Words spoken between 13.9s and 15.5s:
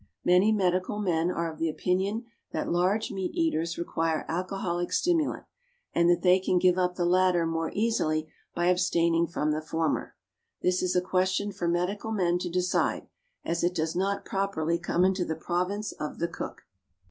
not properly come into the